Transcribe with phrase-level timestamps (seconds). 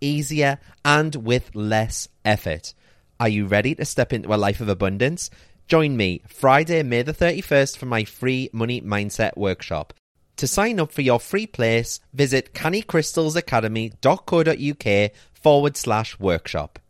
[0.00, 2.74] easier, and with less effort.
[3.20, 5.30] Are you ready to step into a life of abundance?
[5.66, 9.92] Join me Friday, May the 31st for my free Money Mindset Workshop.
[10.36, 16.80] To sign up for your free place, visit cannycrystalsacademy.co.uk forward slash workshop.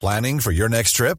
[0.00, 1.18] Planning for your next trip?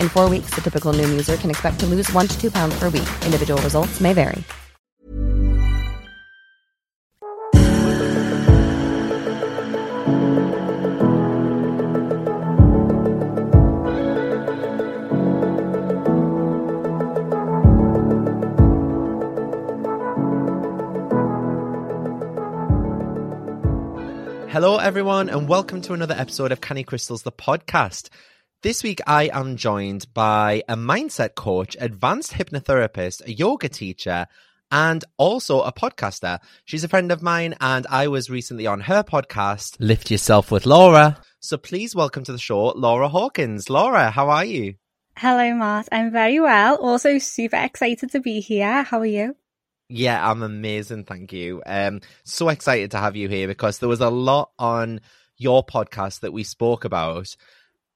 [0.00, 2.78] In four weeks, the typical Noom user can expect to lose one to two pounds
[2.78, 3.08] per week.
[3.24, 4.44] Individual results may vary.
[24.50, 28.08] Hello, everyone, and welcome to another episode of Canny Crystals, the podcast.
[28.62, 34.26] This week, I am joined by a mindset coach, advanced hypnotherapist, a yoga teacher,
[34.70, 36.40] and also a podcaster.
[36.66, 40.66] She's a friend of mine, and I was recently on her podcast, Lift Yourself with
[40.66, 41.16] Laura.
[41.38, 43.70] So please welcome to the show, Laura Hawkins.
[43.70, 44.74] Laura, how are you?
[45.16, 45.88] Hello, Mart.
[45.90, 46.76] I'm very well.
[46.76, 48.82] Also, super excited to be here.
[48.82, 49.36] How are you?
[49.88, 51.04] Yeah, I'm amazing.
[51.04, 51.62] Thank you.
[51.64, 55.00] Um, so excited to have you here because there was a lot on
[55.38, 57.34] your podcast that we spoke about.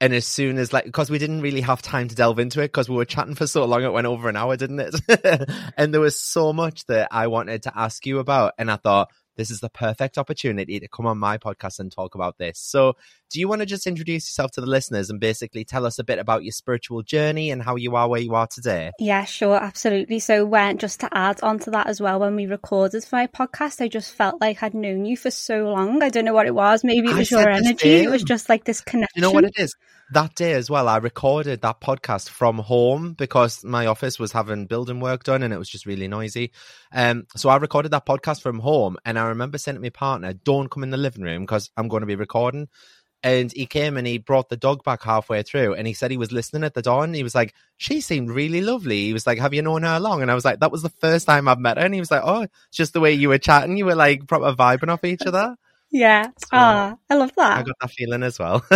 [0.04, 2.64] And as soon as like, because we didn't really have time to delve into it
[2.64, 5.50] because we were chatting for so long, it went over an hour, didn't it?
[5.78, 8.52] and there was so much that I wanted to ask you about.
[8.58, 12.14] And I thought, this is the perfect opportunity to come on my podcast and talk
[12.14, 12.58] about this.
[12.58, 12.96] So,
[13.30, 16.04] do you want to just introduce yourself to the listeners and basically tell us a
[16.04, 18.92] bit about your spiritual journey and how you are where you are today?
[18.98, 20.18] Yeah, sure, absolutely.
[20.20, 23.26] So, when just to add on to that as well, when we recorded for my
[23.26, 26.02] podcast, I just felt like I'd known you for so long.
[26.02, 26.84] I don't know what it was.
[26.84, 27.90] Maybe it was your energy.
[27.90, 29.12] It was just like this connection.
[29.16, 29.74] You know what it is?
[30.12, 34.66] that day as well, I recorded that podcast from home because my office was having
[34.66, 36.52] building work done and it was just really noisy.
[36.92, 40.32] Um, so I recorded that podcast from home, and I remember saying to my partner,
[40.32, 42.68] "Don't come in the living room because I'm going to be recording."
[43.22, 46.18] And he came and he brought the dog back halfway through, and he said he
[46.18, 49.26] was listening at the door, and he was like, "She seemed really lovely." He was
[49.26, 51.48] like, "Have you known her long?" And I was like, "That was the first time
[51.48, 53.76] I've met her." And he was like, "Oh, it's just the way you were chatting,
[53.76, 55.56] you were like proper vibing off each other."
[55.90, 56.24] Yeah.
[56.38, 57.58] So, ah, I love that.
[57.58, 58.60] I got that feeling as well.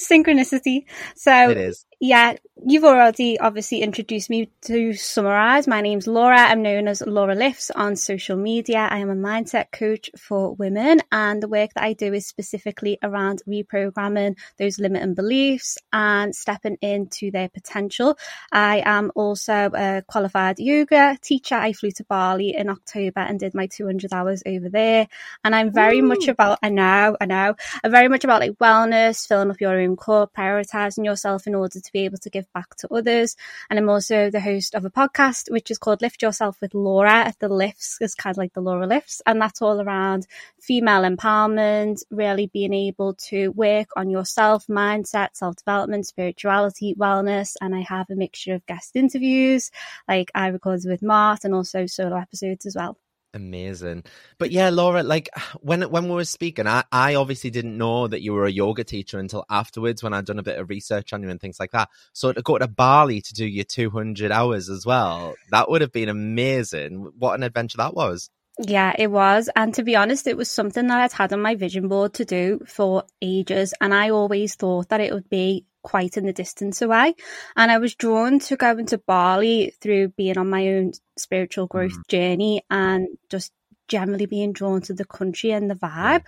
[0.00, 0.86] Synchronicity.
[1.14, 2.34] So it is yeah,
[2.66, 5.68] you've already obviously introduced me to summarize.
[5.68, 6.36] My name's Laura.
[6.36, 8.88] I'm known as Laura Lifts on social media.
[8.90, 12.98] I am a mindset coach for women, and the work that I do is specifically
[13.04, 18.18] around reprogramming those limiting beliefs and stepping into their potential.
[18.50, 21.54] I am also a qualified yoga teacher.
[21.54, 25.06] I flew to Bali in October and did my 200 hours over there.
[25.44, 26.06] And I'm very Ooh.
[26.08, 29.80] much about, I know, I know, I'm very much about like wellness, filling up your
[29.80, 33.36] own cup, prioritizing yourself in order to be able to give back to others.
[33.68, 37.12] And I'm also the host of a podcast, which is called Lift Yourself with Laura.
[37.12, 39.22] At the lifts is kind of like the Laura lifts.
[39.26, 40.26] And that's all around
[40.60, 47.54] female empowerment, really being able to work on yourself, mindset, self development, spirituality, wellness.
[47.60, 49.70] And I have a mixture of guest interviews,
[50.08, 52.96] like I recorded with Mart and also solo episodes as well.
[53.34, 54.04] Amazing.
[54.38, 55.28] But yeah, Laura, like
[55.60, 58.84] when when we were speaking, I, I obviously didn't know that you were a yoga
[58.84, 61.70] teacher until afterwards when I'd done a bit of research on you and things like
[61.72, 61.88] that.
[62.12, 65.92] So to go to Bali to do your 200 hours as well, that would have
[65.92, 67.12] been amazing.
[67.18, 68.30] What an adventure that was.
[68.58, 69.48] Yeah, it was.
[69.56, 72.26] And to be honest, it was something that I'd had on my vision board to
[72.26, 73.72] do for ages.
[73.80, 77.14] And I always thought that it would be quite in the distance away.
[77.56, 81.92] And I was drawn to going to Bali through being on my own spiritual growth
[81.92, 82.08] mm.
[82.08, 83.52] journey and just
[83.88, 86.24] generally being drawn to the country and the vibe.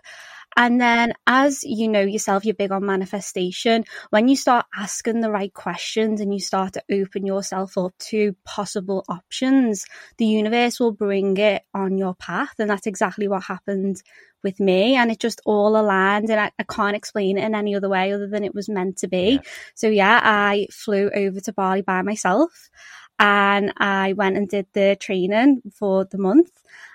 [0.57, 3.85] And then, as you know yourself, you're big on manifestation.
[4.11, 8.35] When you start asking the right questions and you start to open yourself up to
[8.45, 9.87] possible options,
[10.19, 12.55] the universe will bring it on your path.
[12.59, 14.03] And that's exactly what happened
[14.43, 14.95] with me.
[14.95, 16.31] And it just all aligned.
[16.31, 18.99] And I, I can't explain it in any other way other than it was meant
[18.99, 19.41] to be.
[19.43, 19.51] Yeah.
[19.75, 22.71] So, yeah, I flew over to Bali by myself
[23.19, 26.51] and I went and did the training for the month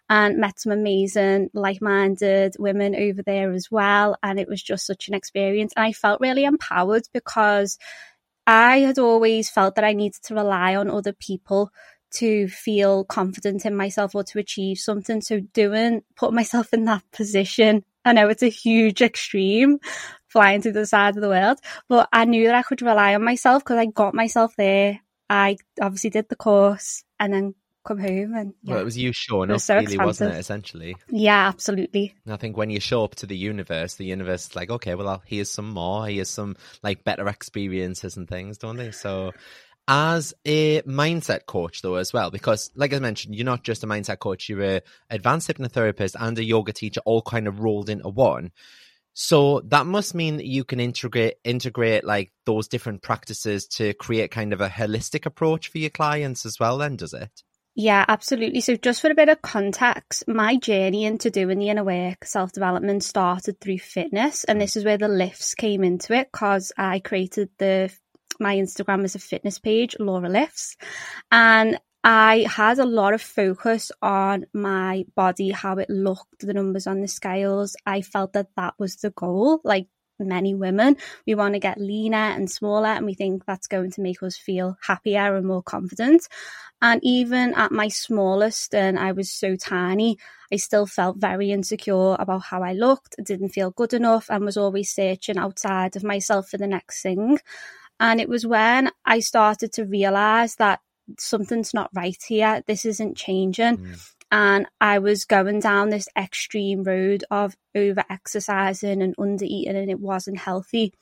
[0.09, 5.07] and met some amazing like-minded women over there as well and it was just such
[5.07, 5.71] an experience.
[5.75, 7.77] And I felt really empowered because
[8.47, 11.71] I had always felt that I needed to rely on other people
[12.15, 15.21] to feel confident in myself or to achieve something.
[15.21, 19.79] So doing put myself in that position I know it's a huge extreme
[20.27, 23.23] flying to the side of the world but I knew that I could rely on
[23.23, 24.99] myself because I got myself there.
[25.29, 28.73] I obviously did the course and then come home and yeah.
[28.73, 30.05] well it was you showing up so really expensive.
[30.05, 30.95] wasn't it essentially?
[31.09, 32.15] Yeah absolutely.
[32.27, 35.07] I think when you show up to the universe the universe is like okay well
[35.07, 38.91] I'll, here's some more here's some like better experiences and things don't they?
[38.91, 39.31] So
[39.87, 43.87] as a mindset coach though as well because like i mentioned you're not just a
[43.87, 48.07] mindset coach you're a advanced hypnotherapist and a yoga teacher all kind of rolled into
[48.07, 48.51] one.
[49.13, 54.31] So that must mean that you can integrate integrate like those different practices to create
[54.31, 57.43] kind of a holistic approach for your clients as well then does it
[57.79, 58.59] yeah, absolutely.
[58.59, 62.51] So, just for a bit of context, my journey into doing the inner work, self
[62.51, 66.99] development, started through fitness, and this is where the lifts came into it because I
[66.99, 67.89] created the
[68.37, 70.75] my Instagram as a fitness page, Laura Lifts,
[71.31, 76.85] and I had a lot of focus on my body, how it looked, the numbers
[76.85, 77.77] on the scales.
[77.85, 79.61] I felt that that was the goal.
[79.63, 79.87] Like
[80.25, 80.97] many women.
[81.25, 84.37] We want to get leaner and smaller, and we think that's going to make us
[84.37, 86.27] feel happier and more confident.
[86.81, 90.17] And even at my smallest, and I was so tiny,
[90.51, 94.57] I still felt very insecure about how I looked, didn't feel good enough, and was
[94.57, 97.39] always searching outside of myself for the next thing.
[97.99, 100.79] And it was when I started to realize that
[101.17, 102.63] something's not right here.
[102.65, 103.77] This isn't changing.
[103.77, 109.75] Mm and I was going down this extreme road of over exercising and under eating,
[109.75, 110.93] and it wasn't healthy.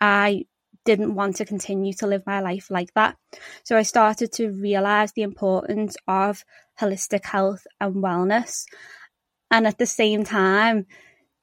[0.00, 0.44] I
[0.84, 3.16] didn't want to continue to live my life like that.
[3.64, 6.44] So I started to realize the importance of
[6.78, 8.64] holistic health and wellness.
[9.50, 10.86] And at the same time,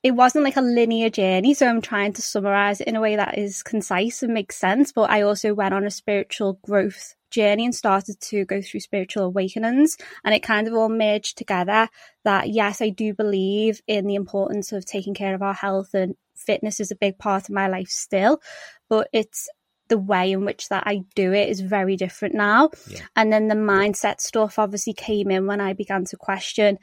[0.04, 1.54] it wasn't like a linear journey.
[1.54, 4.92] So I'm trying to summarize it in a way that is concise and makes sense.
[4.92, 9.24] But I also went on a spiritual growth journey and started to go through spiritual
[9.24, 11.90] awakenings and it kind of all merged together
[12.24, 16.16] that yes, I do believe in the importance of taking care of our health and
[16.36, 18.42] fitness is a big part of my life still,
[18.90, 19.50] but it's
[19.88, 22.70] the way in which that I do it is very different now.
[22.90, 23.02] Yeah.
[23.16, 26.78] And then the mindset stuff obviously came in when I began to question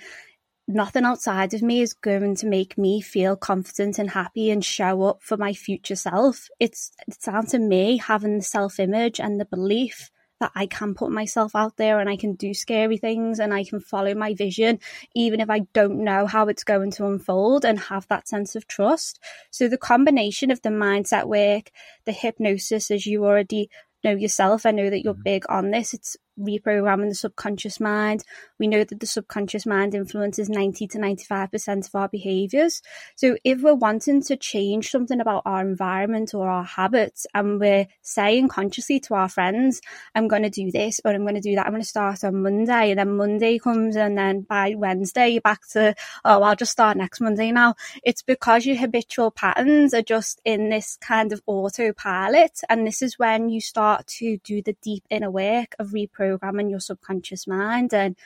[0.68, 5.02] nothing outside of me is going to make me feel confident and happy and show
[5.02, 6.48] up for my future self.
[6.60, 10.94] It's it's down to me having the self image and the belief that I can
[10.94, 14.34] put myself out there and I can do scary things and I can follow my
[14.34, 14.78] vision,
[15.14, 18.66] even if I don't know how it's going to unfold and have that sense of
[18.66, 19.20] trust.
[19.50, 21.70] So the combination of the mindset work,
[22.04, 23.70] the hypnosis, as you already
[24.04, 25.22] know yourself, I know that you're mm-hmm.
[25.22, 25.94] big on this.
[25.94, 28.24] It's reprogramming the subconscious mind.
[28.58, 32.82] We know that the subconscious mind influences 90 to 95% of our behaviors.
[33.16, 37.86] So if we're wanting to change something about our environment or our habits and we're
[38.02, 39.80] saying consciously to our friends,
[40.14, 42.24] I'm going to do this or I'm going to do that, I'm going to start
[42.24, 46.56] on Monday and then Monday comes and then by Wednesday you're back to, oh, I'll
[46.56, 47.74] just start next Monday now.
[48.02, 52.60] It's because your habitual patterns are just in this kind of autopilot.
[52.68, 56.70] And this is when you start to do the deep inner work of reprogramming programming
[56.70, 58.16] your subconscious mind and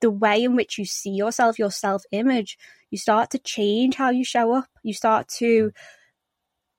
[0.00, 2.58] the way in which you see yourself, your self image,
[2.90, 4.68] you start to change how you show up.
[4.82, 5.72] You start to mm.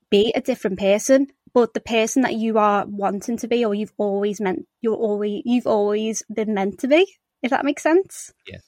[0.09, 3.93] be a different person, but the person that you are wanting to be, or you've
[3.97, 7.07] always meant, you're always, you've always been meant to be.
[7.41, 8.33] If that makes sense.
[8.47, 8.59] Yeah.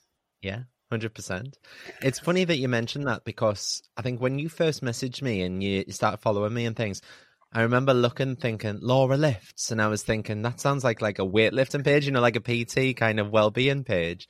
[0.42, 0.60] Yeah.
[0.90, 1.58] Hundred percent.
[2.02, 5.62] It's funny that you mentioned that because I think when you first messaged me and
[5.62, 7.02] you start following me and things,
[7.54, 11.24] I remember looking, thinking Laura lifts, and I was thinking that sounds like like a
[11.24, 14.28] weightlifting page, you know, like a PT kind of well-being page.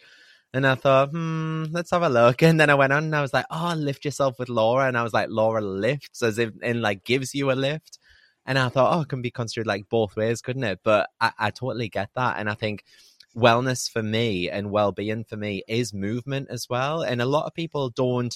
[0.54, 2.42] And I thought, hmm, let's have a look.
[2.42, 4.88] And then I went on and I was like, oh, lift yourself with Laura.
[4.88, 8.00] And I was like, Laura lifts as if in like gives you a lift.
[8.46, 10.80] And I thought, oh, it can be construed like both ways, couldn't it?
[10.84, 12.40] But I, I totally get that.
[12.40, 12.86] And I think
[13.36, 17.02] wellness for me and well-being for me is movement as well.
[17.02, 18.36] And a lot of people don't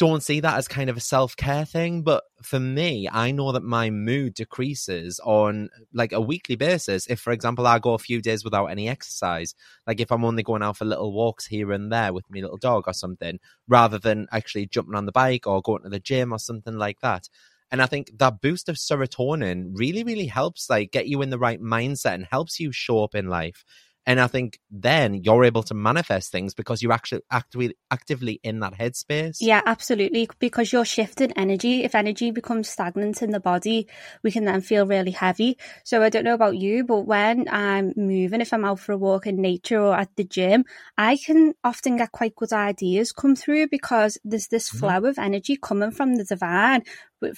[0.00, 3.62] don't see that as kind of a self-care thing but for me i know that
[3.62, 7.06] my mood decreases on like a weekly basis.
[7.06, 9.54] If for example i go a few days without any exercise
[9.86, 12.56] like if i'm only going out for little walks here and there with my little
[12.56, 13.38] dog or something
[13.68, 17.00] rather than actually jumping on the bike or going to the gym or something like
[17.00, 17.28] that.
[17.70, 21.38] And i think that boost of serotonin really really helps like get you in the
[21.38, 23.66] right mindset and helps you show up in life
[24.06, 28.60] and I think then you're able to manifest things because you're actually actively actively in
[28.60, 29.36] that headspace.
[29.40, 30.28] Yeah, absolutely.
[30.38, 31.84] Because you're shifting energy.
[31.84, 33.88] If energy becomes stagnant in the body,
[34.22, 35.58] we can then feel really heavy.
[35.84, 38.98] So I don't know about you, but when I'm moving, if I'm out for a
[38.98, 40.64] walk in nature or at the gym,
[40.96, 44.78] I can often get quite good ideas come through because there's this mm-hmm.
[44.78, 45.06] flow mm-hmm.
[45.06, 46.82] of energy coming from the divine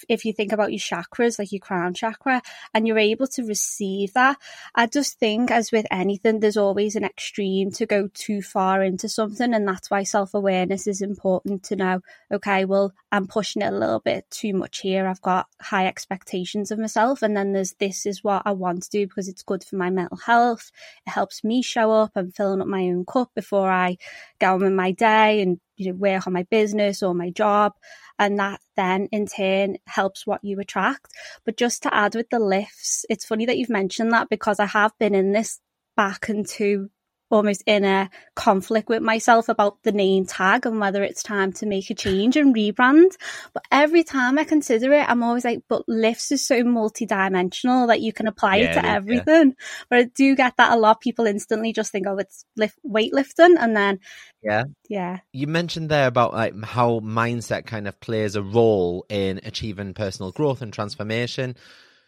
[0.09, 2.43] if you think about your chakras, like your crown chakra,
[2.75, 4.39] and you're able to receive that.
[4.75, 9.09] I just think, as with anything, there's always an extreme to go too far into
[9.09, 9.55] something.
[9.55, 12.01] And that's why self awareness is important to know,
[12.33, 15.07] okay, well, I'm pushing it a little bit too much here.
[15.07, 17.23] I've got high expectations of myself.
[17.23, 19.91] And then there's this is what I want to do because it's good for my
[19.91, 20.71] mental health.
[21.07, 22.13] It helps me show up.
[22.17, 23.99] I'm filling up my own cup before I
[24.39, 27.73] go on with my day and you know, work on my business or my job
[28.19, 31.13] and that then in turn helps what you attract.
[31.45, 34.67] But just to add with the lifts, it's funny that you've mentioned that because I
[34.67, 35.61] have been in this
[35.97, 36.91] back into
[37.33, 41.67] almost in a conflict with myself about the name tag and whether it's time to
[41.67, 43.17] make a change and rebrand.
[43.55, 48.03] But every time I consider it, I'm always like, but lifts is so multi-dimensional that
[48.03, 49.49] you can apply yeah, it to everything.
[49.49, 49.67] Yeah.
[49.89, 51.01] But I do get that a lot.
[51.01, 54.01] People instantly just think, oh, it's lift weightlifting, and then
[54.43, 55.21] yeah, yeah.
[55.33, 60.33] You mentioned there about like how mindset kind of plays a role in achieving personal
[60.33, 61.57] growth and transformation.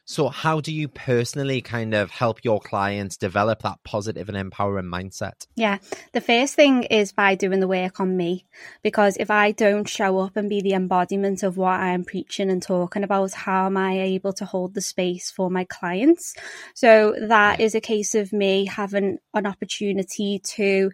[0.07, 4.85] So, how do you personally kind of help your clients develop that positive and empowering
[4.85, 5.47] mindset?
[5.57, 5.79] Yeah,
[6.13, 8.45] the first thing is by doing the work on me.
[8.83, 12.63] Because if I don't show up and be the embodiment of what I'm preaching and
[12.63, 16.35] talking about, how am I able to hold the space for my clients?
[16.75, 20.91] So, that is a case of me having an opportunity to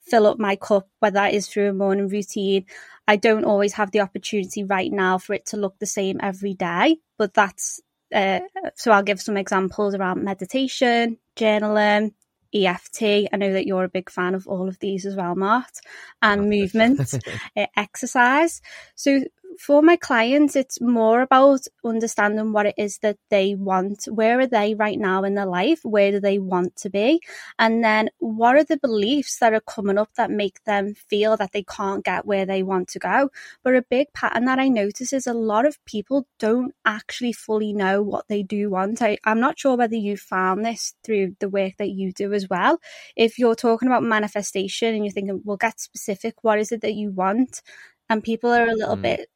[0.00, 2.64] fill up my cup, whether that is through a morning routine.
[3.06, 6.54] I don't always have the opportunity right now for it to look the same every
[6.54, 8.40] day, but that's uh,
[8.74, 12.12] so I'll give some examples around meditation, journaling,
[12.54, 13.02] EFT.
[13.32, 15.80] I know that you're a big fan of all of these as well, Mart,
[16.22, 17.14] and movement,
[17.56, 18.60] uh, exercise.
[18.94, 19.24] So
[19.58, 24.04] for my clients, it's more about understanding what it is that they want.
[24.06, 25.80] Where are they right now in their life?
[25.84, 27.20] Where do they want to be?
[27.58, 31.52] And then what are the beliefs that are coming up that make them feel that
[31.52, 33.30] they can't get where they want to go?
[33.62, 37.72] But a big pattern that I notice is a lot of people don't actually fully
[37.72, 39.02] know what they do want.
[39.02, 42.48] I, I'm not sure whether you found this through the work that you do as
[42.48, 42.80] well.
[43.16, 46.94] If you're talking about manifestation and you're thinking, well, get specific, what is it that
[46.94, 47.62] you want?
[48.08, 49.02] And people are a little mm.
[49.02, 49.28] bit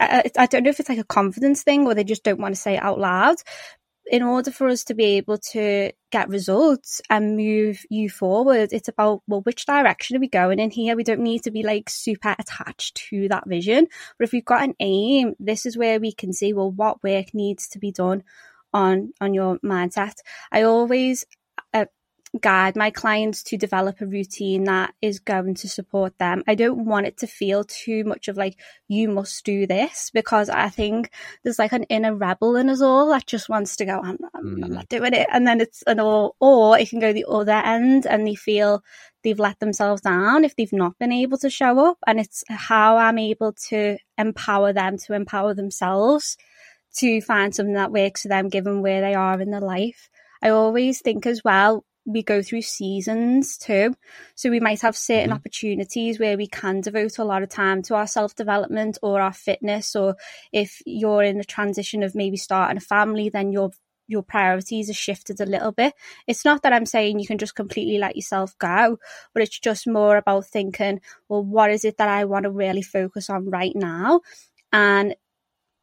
[0.00, 2.54] I, I, don't know if it's like a confidence thing or they just don't want
[2.54, 3.36] to say it out loud.
[4.06, 8.88] In order for us to be able to get results and move you forward, it's
[8.88, 10.96] about, well, which direction are we going in here?
[10.96, 13.86] We don't need to be like super attached to that vision.
[14.18, 17.34] But if we've got an aim, this is where we can see, well, what work
[17.34, 18.24] needs to be done
[18.72, 20.14] on on your mindset.
[20.50, 21.24] I always
[22.38, 26.44] guide my clients to develop a routine that is going to support them.
[26.46, 28.56] I don't want it to feel too much of like,
[28.86, 31.10] you must do this because I think
[31.42, 34.44] there's like an inner rebel in us all that just wants to go, I'm, I'm,
[34.44, 34.64] mm.
[34.64, 35.26] I'm not doing it.
[35.32, 38.84] And then it's an all, or it can go the other end and they feel
[39.24, 41.98] they've let themselves down if they've not been able to show up.
[42.06, 46.36] And it's how I'm able to empower them to empower themselves
[46.98, 50.08] to find something that works for them given where they are in their life.
[50.42, 53.94] I always think as well, we go through seasons too.
[54.34, 55.36] So we might have certain mm-hmm.
[55.36, 59.32] opportunities where we can devote a lot of time to our self development or our
[59.32, 59.94] fitness.
[59.96, 60.16] Or
[60.52, 63.70] if you're in a transition of maybe starting a family, then your
[64.10, 65.94] your priorities are shifted a little bit.
[66.26, 68.98] It's not that I'm saying you can just completely let yourself go,
[69.32, 72.82] but it's just more about thinking, well, what is it that I want to really
[72.82, 74.20] focus on right now?
[74.72, 75.14] And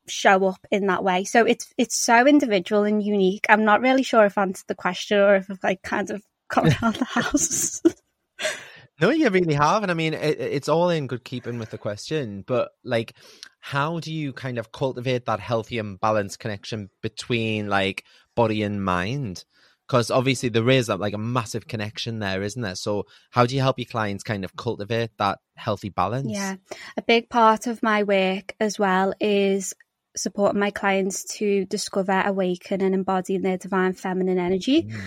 [0.10, 1.24] show up in that way.
[1.24, 3.46] So it's it's so individual and unique.
[3.50, 6.22] I'm not really sure if I answered the question or if I've like kind of
[6.50, 7.82] come around the house.
[9.02, 11.78] no, you really have, and I mean it, it's all in good keeping with the
[11.78, 12.44] question.
[12.46, 13.14] But like,
[13.60, 18.04] how do you kind of cultivate that healthy and balanced connection between like
[18.36, 19.44] body and mind?
[19.88, 22.76] Because obviously there is like a massive connection there, isn't there?
[22.76, 26.30] So how do you help your clients kind of cultivate that healthy balance?
[26.30, 26.56] Yeah,
[26.98, 29.74] a big part of my work as well is
[30.18, 34.84] support my clients to discover, awaken, and embody their divine feminine energy.
[34.84, 35.02] Mm.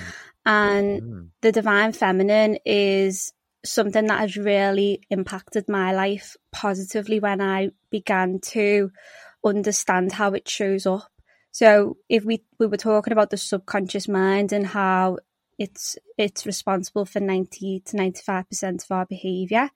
[0.46, 1.28] And mm.
[1.42, 3.32] the divine feminine is
[3.64, 8.90] something that has really impacted my life positively when I began to
[9.44, 11.10] understand how it shows up.
[11.52, 15.18] So if we we were talking about the subconscious mind and how
[15.58, 19.70] it's it's responsible for 90 to 95% of our behavior.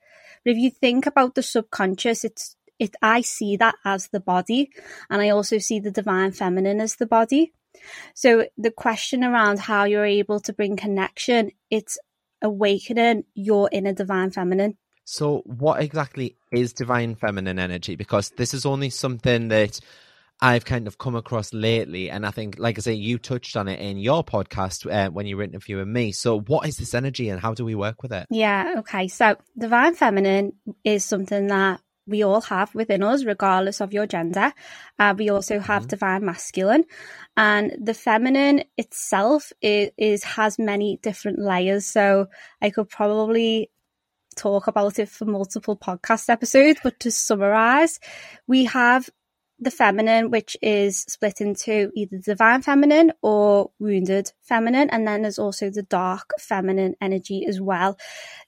[0.45, 4.71] But if you think about the subconscious, it's it I see that as the body
[5.11, 7.52] and I also see the divine feminine as the body.
[8.14, 11.99] So the question around how you're able to bring connection, it's
[12.43, 14.76] awakening your inner divine feminine.
[15.04, 17.97] So what exactly is divine feminine energy?
[17.97, 19.80] Because this is only something that
[20.41, 22.10] I've kind of come across lately.
[22.10, 25.26] And I think, like I say, you touched on it in your podcast uh, when
[25.26, 26.13] you were interviewing me.
[26.13, 28.26] So, what is this energy and how do we work with it?
[28.30, 29.08] Yeah, okay.
[29.08, 34.52] So, divine feminine is something that we all have within us, regardless of your gender.
[34.99, 35.88] Uh, we also have mm-hmm.
[35.88, 36.84] divine masculine,
[37.36, 41.86] and the feminine itself is, is has many different layers.
[41.86, 42.26] So
[42.60, 43.71] I could probably
[44.36, 48.00] talk about it for multiple podcast episodes, but to summarize,
[48.47, 49.08] we have
[49.58, 54.90] the feminine, which is split into either divine feminine or wounded feminine.
[54.90, 57.97] And then there's also the dark feminine energy as well.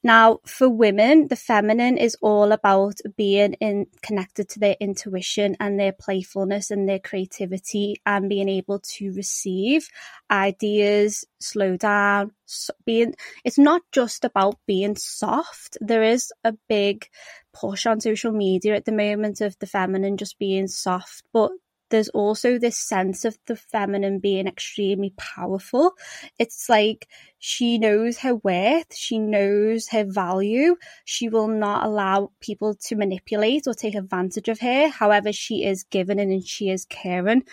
[0.02, 5.78] Now, for women, the feminine is all about being in connected to their intuition and
[5.78, 9.88] their playfulness and their creativity and being able to receive
[10.30, 12.32] ideas, slow down,
[12.84, 15.76] being, it's not just about being soft.
[15.80, 17.08] There is a big
[17.52, 21.50] push on social media at the moment of the feminine just being soft, but
[21.90, 25.92] there's also this sense of the feminine being extremely powerful.
[26.38, 30.76] It's like she knows her worth, she knows her value.
[31.04, 34.88] She will not allow people to manipulate or take advantage of her.
[34.88, 37.44] However, she is given and she is caring.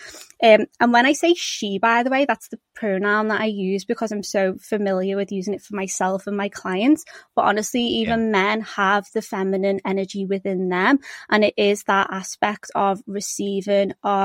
[0.42, 3.84] Um, and when I say she, by the way, that's the pronoun that I use
[3.84, 7.04] because I'm so familiar with using it for myself and my clients.
[7.36, 8.30] But honestly, even yeah.
[8.30, 10.98] men have the feminine energy within them.
[11.30, 14.23] And it is that aspect of receiving, of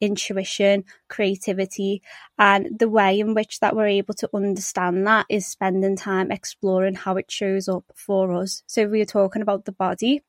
[0.00, 2.02] intuition, creativity,
[2.38, 6.94] and the way in which that we're able to understand that is spending time exploring
[6.94, 8.62] how it shows up for us.
[8.66, 10.22] So we are talking about the body,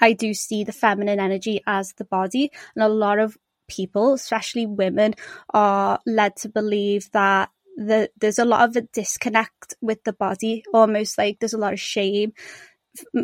[0.00, 3.36] I do see the feminine energy as the body, and a lot of
[3.68, 5.14] people, especially women,
[5.50, 10.64] are led to believe that the, there's a lot of a disconnect with the body,
[10.72, 12.32] almost like there's a lot of shame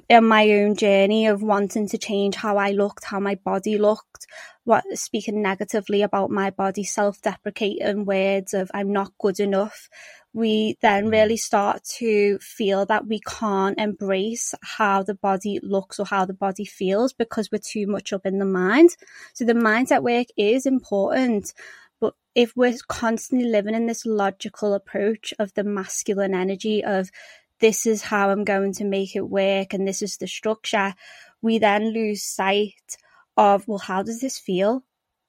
[0.09, 4.27] in my own journey of wanting to change how I looked, how my body looked,
[4.64, 9.88] what speaking negatively about my body, self-deprecating words of I'm not good enough,
[10.35, 11.12] we then mm-hmm.
[11.12, 16.35] really start to feel that we can't embrace how the body looks or how the
[16.35, 18.90] body feels because we're too much up in the mind.
[19.33, 21.55] So the mindset work is important.
[22.00, 27.11] But if we're constantly living in this logical approach of the masculine energy of
[27.60, 30.94] this is how I'm going to make it work and this is the structure,
[31.42, 32.96] we then lose sight
[33.36, 34.84] of, well, how does this feel?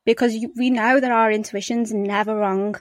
[0.05, 2.75] Because you, we know that our intuition's never wrong.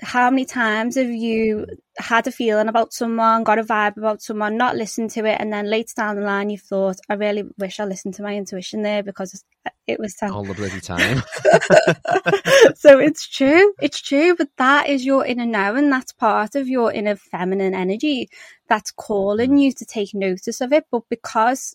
[0.00, 1.66] How many times have you
[1.98, 5.52] had a feeling about someone, got a vibe about someone, not listened to it, and
[5.52, 8.82] then later down the line you've thought, I really wish I listened to my intuition
[8.82, 9.44] there because
[9.86, 11.22] it was all the bloody time.
[12.76, 15.90] so it's true, it's true, but that is your inner knowing.
[15.90, 18.28] That's part of your inner feminine energy
[18.68, 19.62] that's calling mm.
[19.62, 20.84] you to take notice of it.
[20.90, 21.74] But because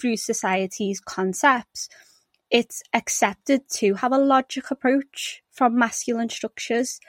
[0.00, 1.88] through society's concepts,
[2.50, 7.00] it's accepted to have a logic approach from masculine structures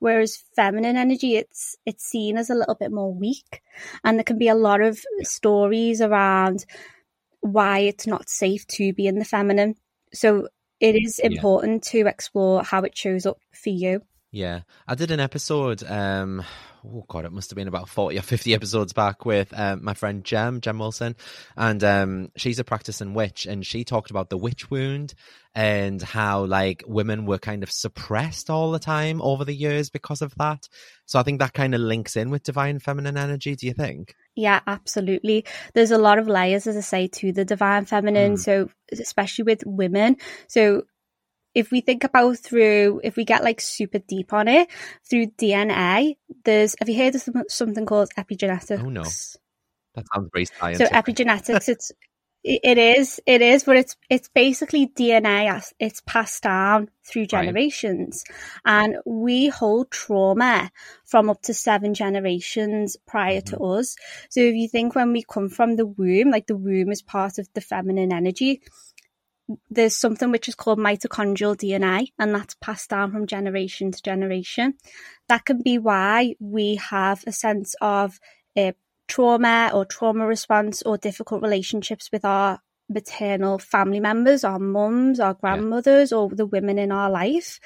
[0.00, 3.62] whereas feminine energy it's it's seen as a little bit more weak.
[4.02, 6.66] And there can be a lot of stories around
[7.40, 9.76] why it's not safe to be in the feminine.
[10.12, 10.48] So
[10.80, 12.02] it is important yeah.
[12.02, 16.42] to explore how it shows up for you yeah i did an episode um
[16.84, 19.94] oh god, it must have been about forty or fifty episodes back with um, my
[19.94, 21.16] friend Jem, Jem Wilson,
[21.56, 25.14] and um, she's a practicing witch, and she talked about the witch wound
[25.54, 30.22] and how like women were kind of suppressed all the time over the years because
[30.22, 30.68] of that.
[31.06, 33.56] So I think that kind of links in with divine feminine energy.
[33.56, 34.14] Do you think?
[34.36, 35.44] Yeah, absolutely.
[35.74, 38.34] There's a lot of layers, as I say, to the divine feminine.
[38.34, 38.38] Mm.
[38.38, 40.16] So especially with women.
[40.48, 40.84] So
[41.54, 44.68] if we think about through, if we get like super deep on it,
[45.08, 48.82] through DNA, there's, have you heard of something called epigenetics?
[48.82, 49.04] Oh no.
[49.94, 50.88] That sounds very scientific.
[50.88, 51.92] So epigenetics, it's,
[52.42, 55.62] it is, it is, but it's it's basically DNA.
[55.78, 58.24] It's passed down through generations,
[58.64, 58.84] right.
[58.84, 60.70] and we hold trauma
[61.04, 63.56] from up to seven generations prior mm-hmm.
[63.56, 63.94] to us.
[64.30, 67.38] So if you think when we come from the womb, like the womb is part
[67.38, 68.62] of the feminine energy,
[69.70, 74.74] there's something which is called mitochondrial DNA, and that's passed down from generation to generation.
[75.28, 78.18] That can be why we have a sense of
[78.56, 78.72] uh,
[79.08, 85.34] trauma or trauma response or difficult relationships with our maternal family members, our mums, our
[85.34, 86.18] grandmothers, yeah.
[86.18, 87.60] or the women in our life.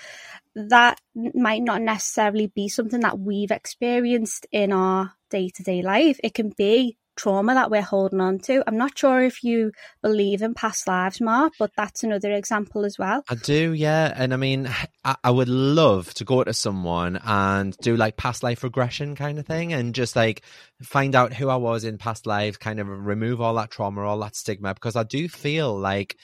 [0.54, 6.20] That might not necessarily be something that we've experienced in our day to day life.
[6.22, 8.62] It can be trauma that we're holding on to.
[8.66, 9.72] I'm not sure if you
[10.02, 13.24] believe in past lives, Mart, but that's another example as well.
[13.28, 14.12] I do, yeah.
[14.14, 14.68] And I mean,
[15.04, 19.38] I, I, would love to go to someone and do like past life regression kind
[19.38, 20.42] of thing and just like
[20.82, 24.18] find out who I was in past lives, kind of remove all that trauma, all
[24.20, 26.16] that stigma, because I do feel like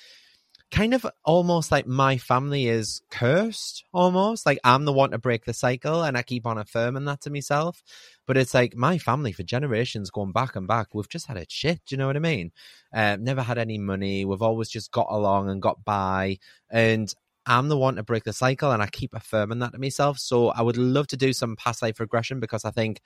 [0.71, 4.47] kind of almost like my family is cursed almost.
[4.47, 7.31] Like i'm the one to break the cycle and i keep on affirming that to
[7.31, 7.83] myself.
[8.27, 11.51] But it's like my family for generations going back and back we've just had it
[11.51, 12.53] shit do you know what i mean?
[12.95, 14.25] Uh, never had any money.
[14.25, 16.39] We've always just got along and got by.
[16.71, 17.13] And
[17.47, 20.19] i'm the one to break the cycle and i keep affirming that to myself.
[20.19, 23.01] So i would love to do some past life regression because i think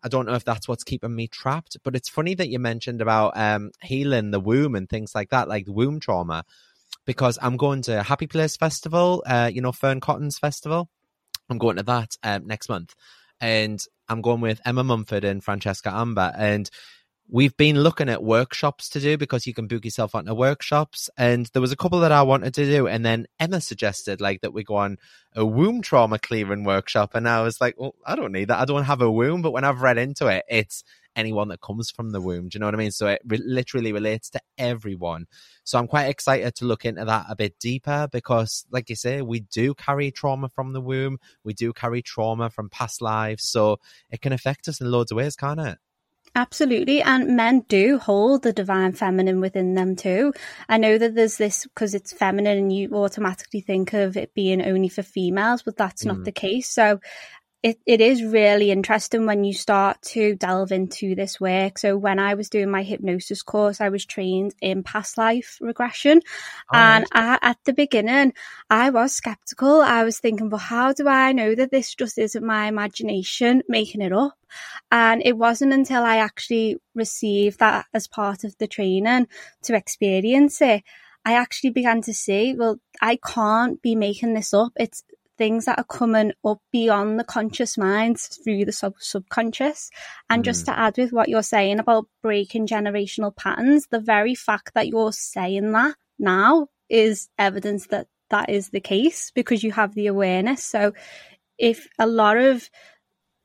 [0.00, 3.00] I don't know if that's what's keeping me trapped, but it's funny that you mentioned
[3.02, 6.44] about um, healing the womb and things like that, like womb trauma
[7.08, 10.90] because I'm going to Happy Place Festival, uh, you know, Fearne Cotton's festival.
[11.48, 12.94] I'm going to that um, next month.
[13.40, 16.34] And I'm going with Emma Mumford and Francesca Amber.
[16.36, 16.68] And
[17.26, 21.08] we've been looking at workshops to do because you can book yourself onto workshops.
[21.16, 22.86] And there was a couple that I wanted to do.
[22.86, 24.98] And then Emma suggested like that we go on
[25.34, 27.14] a womb trauma clearing workshop.
[27.14, 28.60] And I was like, well, I don't need that.
[28.60, 29.40] I don't have a womb.
[29.40, 30.84] But when I've read into it, it's
[31.18, 32.48] anyone that comes from the womb.
[32.48, 32.92] Do you know what I mean?
[32.92, 35.26] So it re- literally relates to everyone.
[35.64, 39.20] So I'm quite excited to look into that a bit deeper because, like you say,
[39.20, 41.18] we do carry trauma from the womb.
[41.42, 43.50] We do carry trauma from past lives.
[43.50, 45.78] So it can affect us in loads of ways, can't it?
[46.34, 47.02] Absolutely.
[47.02, 50.32] And men do hold the divine feminine within them too.
[50.68, 54.62] I know that there's this because it's feminine and you automatically think of it being
[54.62, 56.08] only for females, but that's mm.
[56.08, 56.68] not the case.
[56.68, 57.00] So
[57.62, 61.78] it, it is really interesting when you start to delve into this work.
[61.78, 66.20] So when I was doing my hypnosis course, I was trained in past life regression.
[66.72, 68.34] Oh, and I, at the beginning,
[68.70, 69.80] I was skeptical.
[69.80, 74.02] I was thinking, well, how do I know that this just isn't my imagination making
[74.02, 74.38] it up?
[74.92, 79.26] And it wasn't until I actually received that as part of the training
[79.62, 80.84] to experience it.
[81.24, 84.72] I actually began to see, well, I can't be making this up.
[84.76, 85.02] It's
[85.38, 89.90] things that are coming up beyond the conscious mind through the sub- subconscious.
[90.28, 90.44] And mm.
[90.44, 94.88] just to add with what you're saying about breaking generational patterns, the very fact that
[94.88, 100.08] you're saying that now is evidence that that is the case because you have the
[100.08, 100.62] awareness.
[100.64, 100.92] So
[101.56, 102.68] if a lot of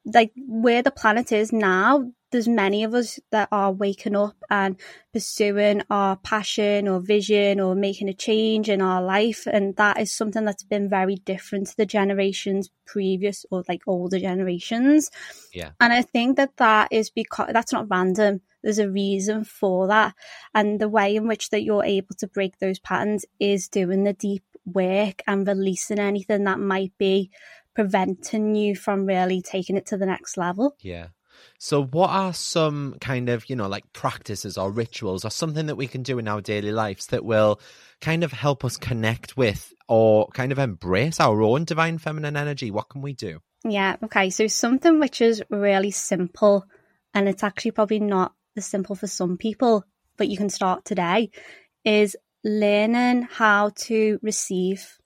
[0.05, 4.75] like where the planet is now, there's many of us that are waking up and
[5.13, 9.47] pursuing our passion or vision or making a change in our life.
[9.47, 14.19] And that is something that's been very different to the generations previous or like older
[14.19, 15.09] generations.
[15.53, 15.69] Yeah.
[15.79, 18.41] And I think that that is because that's not random.
[18.63, 20.15] There's a reason for that.
[20.53, 24.13] And the way in which that you're able to break those patterns is doing the
[24.13, 27.29] deep work and releasing anything that might be
[27.75, 30.75] preventing you from really taking it to the next level.
[30.81, 31.07] Yeah.
[31.57, 35.75] So, what are some kind of, you know, like practices or rituals or something that
[35.75, 37.59] we can do in our daily lives that will
[38.01, 42.71] kind of help us connect with or kind of embrace our own divine feminine energy?
[42.71, 43.39] What can we do?
[43.63, 43.95] Yeah.
[44.03, 44.29] Okay.
[44.29, 46.65] So, something which is really simple
[47.13, 49.83] and it's actually probably not as simple for some people,
[50.17, 51.31] but you can start today
[51.85, 54.97] is learning how to receive.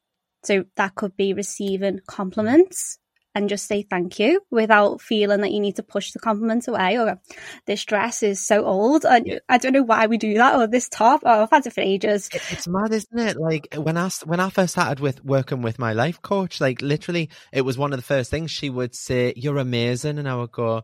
[0.44, 3.00] So, that could be receiving compliments
[3.38, 6.98] and just say thank you without feeling that you need to push the compliments away
[6.98, 7.20] or
[7.66, 9.40] this dress is so old and yeah.
[9.48, 11.82] I don't know why we do that or this top oh I've had it for
[11.82, 12.30] ages.
[12.50, 13.38] It's mad, isn't it?
[13.38, 17.30] Like when I when I first started with working with my life coach, like literally
[17.52, 20.52] it was one of the first things she would say, You're amazing and I would
[20.52, 20.84] go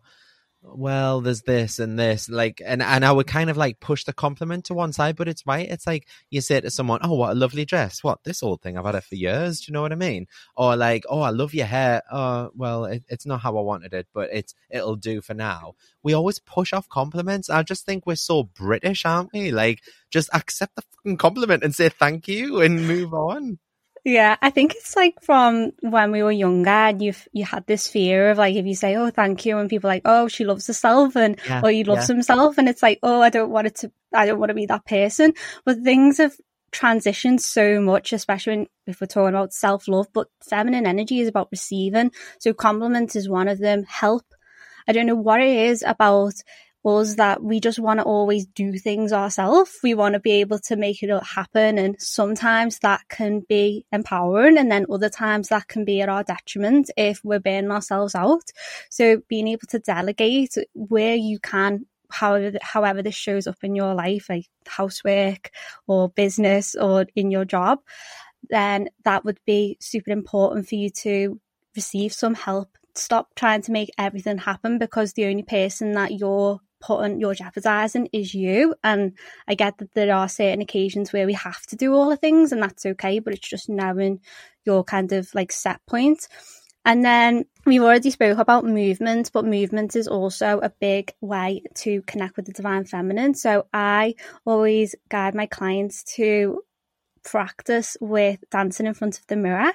[0.65, 4.13] well, there's this and this, like, and and I would kind of like push the
[4.13, 5.69] compliment to one side, but it's right.
[5.69, 8.03] It's like you say to someone, "Oh, what a lovely dress!
[8.03, 8.77] What this old thing?
[8.77, 10.27] I've had it for years." Do you know what I mean?
[10.55, 13.93] Or like, "Oh, I love your hair." Oh, well, it, it's not how I wanted
[13.93, 15.73] it, but it's it'll do for now.
[16.01, 17.49] We always push off compliments.
[17.49, 19.51] I just think we're so British, aren't we?
[19.51, 23.59] Like, just accept the fucking compliment and say thank you and move on.
[24.05, 27.87] Yeah, I think it's like from when we were younger and you've you had this
[27.87, 30.43] fear of like if you say oh thank you and people are like oh she
[30.43, 32.15] loves herself and yeah, oh, or he loves yeah.
[32.15, 34.65] himself and it's like oh I don't want it to I don't want to be
[34.65, 35.33] that person.
[35.63, 36.35] But things have
[36.73, 41.29] transitioned so much especially when, if we're talking about self love but feminine energy is
[41.29, 42.11] about receiving.
[42.39, 44.25] So compliments is one of them help.
[44.85, 46.33] I don't know what it is about
[46.83, 49.71] was that we just want to always do things ourselves.
[49.81, 51.77] We want to be able to make it happen.
[51.77, 54.57] And sometimes that can be empowering.
[54.57, 58.51] And then other times that can be at our detriment if we're burning ourselves out.
[58.89, 63.95] So being able to delegate where you can however however this shows up in your
[63.95, 65.51] life, like housework
[65.87, 67.79] or business or in your job,
[68.49, 71.39] then that would be super important for you to
[71.75, 72.69] receive some help.
[72.95, 78.09] Stop trying to make everything happen because the only person that you're putting you're jeopardizing
[78.11, 79.13] is you and
[79.47, 82.51] i get that there are certain occasions where we have to do all the things
[82.51, 84.19] and that's okay but it's just knowing
[84.65, 86.27] your kind of like set point
[86.85, 92.01] and then we've already spoke about movement, but movement is also a big way to
[92.01, 93.35] connect with the divine feminine.
[93.35, 94.15] So I
[94.45, 96.61] always guide my clients to
[97.23, 99.71] practice with dancing in front of the mirror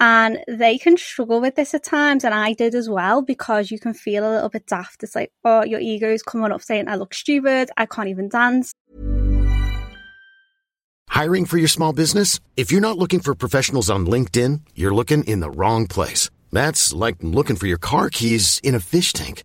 [0.00, 3.78] and they can struggle with this at times and I did as well because you
[3.78, 5.02] can feel a little bit daft.
[5.02, 7.70] It's like oh your ego is coming up saying I look stupid.
[7.76, 8.72] I can't even dance
[11.08, 12.40] Hiring for your small business?
[12.56, 16.30] If you're not looking for professionals on LinkedIn you're looking in the wrong place.
[16.52, 19.44] That's like looking for your car keys in a fish tank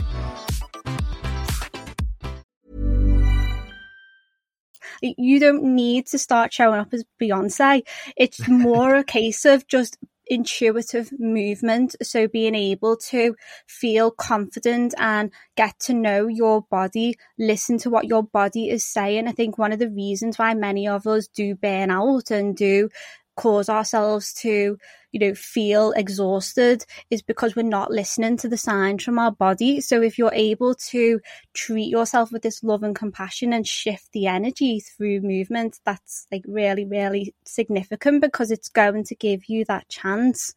[5.01, 7.83] You don't need to start showing up as Beyonce.
[8.15, 9.97] It's more a case of just
[10.31, 11.95] intuitive movement.
[12.01, 13.35] So being able to
[13.67, 19.27] feel confident and get to know your body, listen to what your body is saying.
[19.27, 22.89] I think one of the reasons why many of us do burn out and do
[23.35, 24.77] cause ourselves to,
[25.11, 29.81] you know, feel exhausted is because we're not listening to the signs from our body.
[29.81, 31.19] So if you're able to
[31.53, 36.43] treat yourself with this love and compassion and shift the energy through movement, that's like
[36.47, 40.53] really, really significant because it's going to give you that chance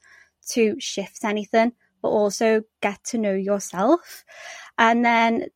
[0.49, 4.25] to shift anything, but also get to know yourself.
[4.77, 5.47] And then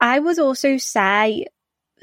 [0.00, 1.46] I would also say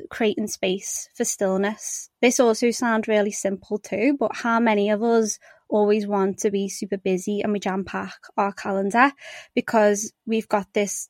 [0.10, 2.10] creating space for stillness.
[2.22, 6.68] This also sounds really simple too, but how many of us always want to be
[6.68, 9.12] super busy and we jam pack our calendar
[9.54, 11.10] because we've got this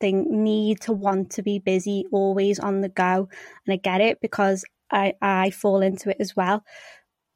[0.00, 3.28] thing need to want to be busy, always on the go.
[3.66, 6.64] And I get it because I, I fall into it as well.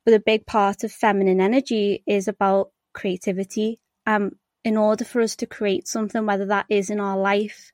[0.05, 3.81] But a big part of feminine energy is about creativity.
[4.07, 4.33] Um,
[4.65, 7.73] in order for us to create something, whether that is in our life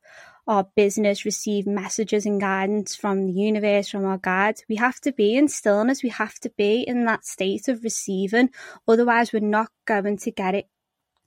[0.50, 5.12] our business receive messages and guidance from the universe, from our guides, we have to
[5.12, 6.02] be in stillness.
[6.02, 8.50] We have to be in that state of receiving.
[8.88, 10.66] Otherwise, we're not going to get it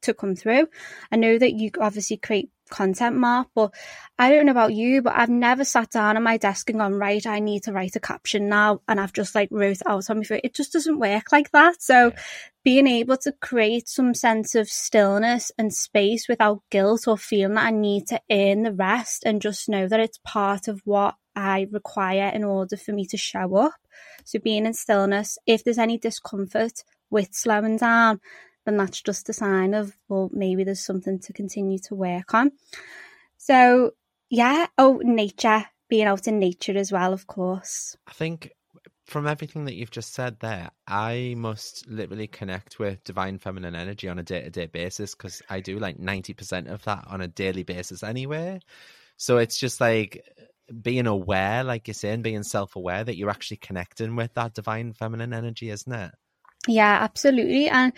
[0.02, 0.68] to come through.
[1.10, 3.74] I know that you obviously create content, Mart, but
[4.18, 6.96] I don't know about you, but I've never sat down at my desk and gone,
[6.96, 8.82] right, I need to write a caption now.
[8.88, 10.42] And I've just like wrote out on my phone.
[10.44, 11.82] It just doesn't work like that.
[11.82, 12.20] So yeah.
[12.64, 17.68] being able to create some sense of stillness and space without guilt or feeling that
[17.68, 21.68] I need to earn the rest and just know that it's part of what I
[21.72, 23.76] require in order for me to show up.
[24.26, 28.20] So being in stillness, if there's any discomfort with slowing down,
[28.66, 32.52] then that's just a sign of, well, maybe there's something to continue to work on.
[33.38, 33.92] So,
[34.30, 34.68] yeah.
[34.78, 37.98] Oh, nature, being out in nature as well, of course.
[38.08, 38.52] I think
[39.06, 44.08] from everything that you've just said there, I must literally connect with divine feminine energy
[44.08, 47.28] on a day to day basis because I do like 90% of that on a
[47.28, 48.62] daily basis anyway.
[49.18, 50.24] So it's just like
[50.82, 54.94] being aware, like you're saying, being self aware that you're actually connecting with that divine
[54.94, 56.12] feminine energy, isn't it?
[56.68, 57.68] Yeah, absolutely.
[57.68, 57.94] And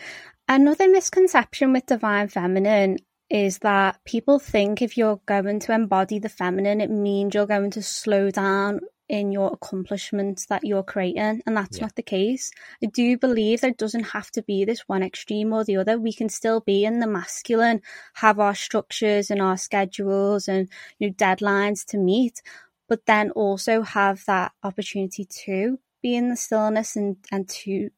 [0.47, 2.97] Another misconception with divine feminine
[3.31, 7.71] is that people think if you're going to embody the feminine, it means you're going
[7.71, 11.85] to slow down in your accomplishments that you're creating, and that's yeah.
[11.85, 12.51] not the case.
[12.83, 15.97] I do believe there doesn't have to be this one extreme or the other.
[15.97, 17.81] We can still be in the masculine,
[18.13, 22.41] have our structures and our schedules and you know, deadlines to meet,
[22.87, 27.89] but then also have that opportunity to be in the stillness and, and to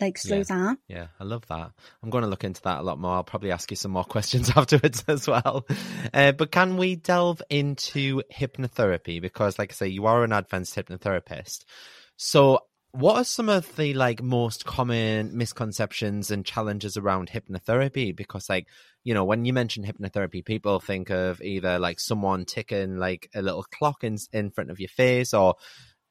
[0.00, 0.42] like slow yeah.
[0.44, 0.78] down.
[0.88, 1.70] Yeah, I love that.
[2.02, 3.12] I'm going to look into that a lot more.
[3.12, 5.66] I'll probably ask you some more questions afterwards as well.
[6.12, 9.20] Uh, but can we delve into hypnotherapy?
[9.20, 11.64] Because, like I say, you are an advanced hypnotherapist.
[12.16, 12.60] So,
[12.92, 18.14] what are some of the like most common misconceptions and challenges around hypnotherapy?
[18.14, 18.66] Because, like,
[19.04, 23.42] you know, when you mention hypnotherapy, people think of either like someone ticking like a
[23.42, 25.54] little clock in in front of your face, or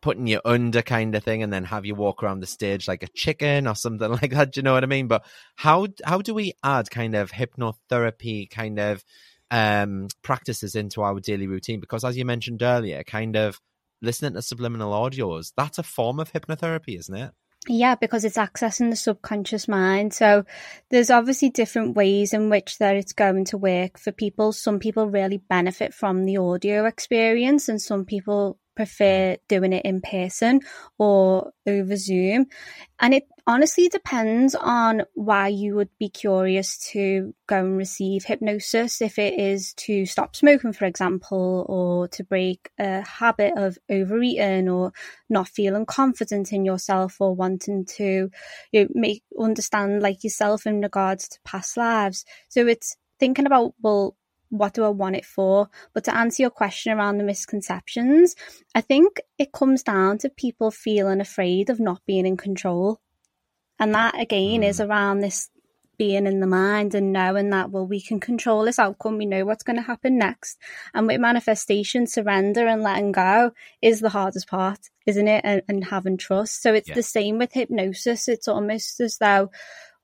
[0.02, 3.04] putting you under kind of thing and then have you walk around the stage like
[3.04, 4.54] a chicken or something like that.
[4.54, 5.08] Do you know what I mean?
[5.08, 9.04] But how how do we add kind of hypnotherapy kind of
[9.52, 11.80] um practices into our daily routine?
[11.80, 13.60] Because as you mentioned earlier, kind of
[14.02, 17.32] listening to subliminal audios, that's a form of hypnotherapy, isn't it?
[17.68, 20.14] Yeah, because it's accessing the subconscious mind.
[20.14, 20.46] So
[20.90, 24.54] there's obviously different ways in which that it's going to work for people.
[24.54, 29.38] Some people really benefit from the audio experience and some people prefer mm.
[29.50, 30.62] doing it in person
[30.98, 32.46] or over Zoom.
[33.00, 39.02] And it honestly depends on why you would be curious to go and receive hypnosis.
[39.02, 44.70] If it is to stop smoking, for example, or to break a habit of overeating
[44.70, 44.94] or
[45.30, 48.30] not feeling confident in yourself or wanting to
[48.72, 52.24] you know, make understand like yourself in regards to past lives.
[52.48, 54.15] So it's thinking about, well,
[54.50, 55.70] what do I want it for?
[55.94, 58.36] But to answer your question around the misconceptions,
[58.76, 63.00] I think it comes down to people feeling afraid of not being in control.
[63.80, 64.68] And that again mm.
[64.68, 65.50] is around this
[65.98, 69.18] being in the mind and knowing that, well, we can control this outcome.
[69.18, 70.58] We know what's going to happen next.
[70.94, 75.42] And with manifestation, surrender and letting go is the hardest part, isn't it?
[75.44, 76.64] And, and having trust.
[76.64, 76.96] So it's yeah.
[76.96, 78.30] the same with hypnosis.
[78.30, 79.52] It's almost as though,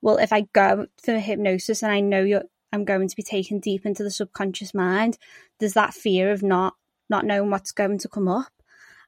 [0.02, 2.44] well, if I go for hypnosis and I know you're
[2.76, 5.18] I'm going to be taken deep into the subconscious mind,
[5.58, 6.74] there's that fear of not
[7.08, 8.52] not knowing what's going to come up.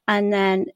[0.07, 0.67] And then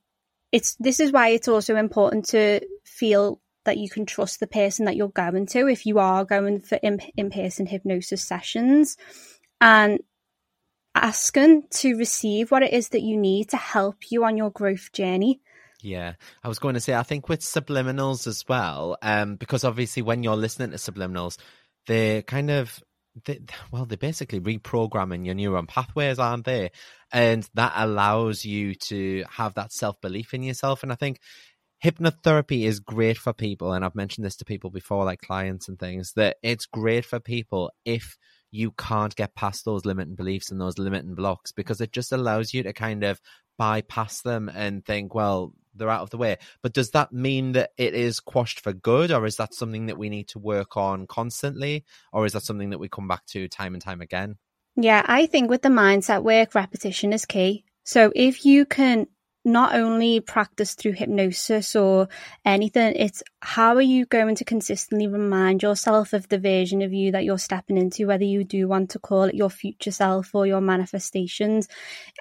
[0.53, 4.85] it's this is why it's also important to feel that you can trust the person
[4.87, 8.97] that you're going to if you are going for in, in-person hypnosis sessions.
[9.61, 10.01] And
[10.95, 14.93] asking to receive what it is that you need to help you on your growth
[14.93, 15.41] journey.
[15.81, 20.03] Yeah, I was going to say, I think with subliminals as well, um, because obviously
[20.03, 21.39] when you're listening to subliminals,
[21.87, 22.83] they're kind of
[23.25, 23.41] they,
[23.71, 26.71] well, they're basically reprogramming your neuron pathways, aren't they?
[27.13, 30.83] And that allows you to have that self belief in yourself.
[30.83, 31.21] And I think
[31.85, 35.79] hypnotherapy is great for people, and I've mentioned this to people before, like clients and
[35.79, 38.17] things, that it's great for people if
[38.51, 42.53] you can't get past those limiting beliefs and those limiting blocks because it just allows
[42.53, 43.19] you to kind of
[43.59, 46.39] bypass them and think, well, they're out of the way.
[46.63, 49.99] But does that mean that it is quashed for good, or is that something that
[49.99, 53.49] we need to work on constantly, or is that something that we come back to
[53.49, 54.37] time and time again?
[54.77, 57.65] Yeah, I think with the mindset work, repetition is key.
[57.85, 59.07] So if you can
[59.45, 62.09] not only practice through hypnosis or
[62.45, 67.11] anything, it's how are you going to consistently remind yourself of the version of you
[67.11, 70.47] that you're stepping into, whether you do want to call it your future self or
[70.47, 71.67] your manifestations.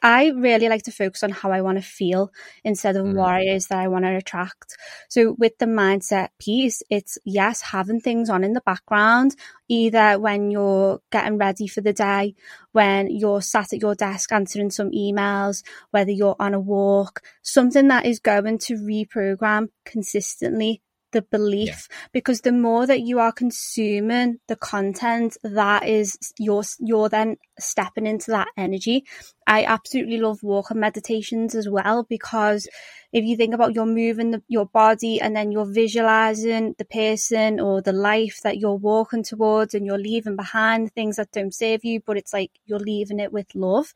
[0.01, 2.31] I really like to focus on how I want to feel
[2.63, 3.13] instead of mm.
[3.13, 4.77] what it is that I want to attract.
[5.09, 9.35] So with the mindset piece, it's yes, having things on in the background,
[9.67, 12.33] either when you're getting ready for the day,
[12.71, 17.87] when you're sat at your desk answering some emails, whether you're on a walk, something
[17.89, 20.81] that is going to reprogram consistently
[21.11, 21.97] the belief yeah.
[22.11, 28.07] because the more that you are consuming the content that is you're you're then stepping
[28.07, 29.05] into that energy
[29.47, 32.67] i absolutely love walking meditations as well because
[33.13, 37.59] if you think about you're moving the, your body and then you're visualizing the person
[37.59, 41.83] or the life that you're walking towards and you're leaving behind things that don't serve
[41.83, 43.93] you but it's like you're leaving it with love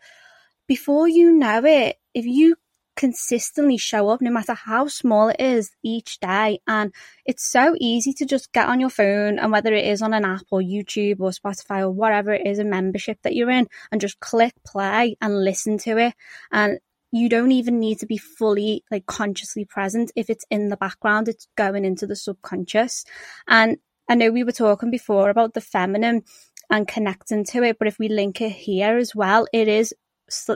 [0.68, 2.56] before you know it if you
[2.96, 6.60] consistently show up no matter how small it is each day.
[6.68, 6.94] And
[7.26, 10.26] it's so easy to just get on your phone and whether it is on an
[10.26, 14.02] app or YouTube or Spotify or whatever it is, a membership that you're in, and
[14.02, 16.14] just click play and listen to it.
[16.52, 16.80] And
[17.12, 20.12] you don't even need to be fully like consciously present.
[20.16, 23.06] If it's in the background, it's going into the subconscious.
[23.48, 23.78] And
[24.10, 26.24] I know we were talking before about the feminine
[26.70, 29.94] and connecting to it, but if we link it here as well, it is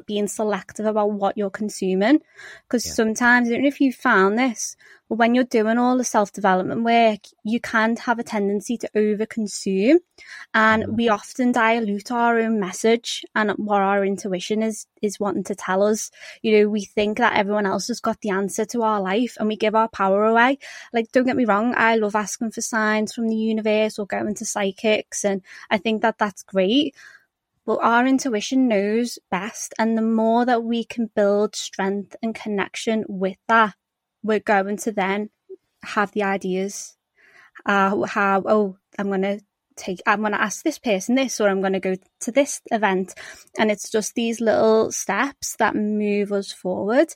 [0.05, 2.19] being selective about what you're consuming.
[2.67, 2.93] Because yeah.
[2.93, 4.75] sometimes, I don't know if you found this,
[5.09, 8.89] but when you're doing all the self development work, you can have a tendency to
[8.95, 9.99] over consume.
[10.53, 10.97] And mm.
[10.97, 15.83] we often dilute our own message and what our intuition is, is wanting to tell
[15.83, 16.11] us.
[16.43, 19.47] You know, we think that everyone else has got the answer to our life and
[19.47, 20.59] we give our power away.
[20.93, 24.35] Like, don't get me wrong, I love asking for signs from the universe or going
[24.35, 25.25] to psychics.
[25.25, 25.41] And
[25.71, 26.95] I think that that's great
[27.69, 29.75] well, our intuition knows best.
[29.77, 33.75] And the more that we can build strength and connection with that,
[34.23, 35.29] we're going to then
[35.83, 36.97] have the ideas.
[37.67, 39.41] Uh, how, oh, I'm going to
[39.75, 42.59] take, I'm going to ask this person this, or I'm going to go to this
[42.71, 43.13] event.
[43.59, 47.13] And it's just these little steps that move us forward.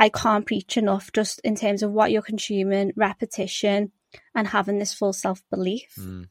[0.00, 3.92] I can't preach enough just in terms of what you're consuming, repetition,
[4.34, 5.94] and having this full self belief.
[5.96, 6.26] Mm.